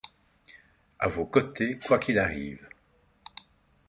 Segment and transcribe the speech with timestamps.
[0.97, 2.67] À vos côtés quoi qu'il arrive.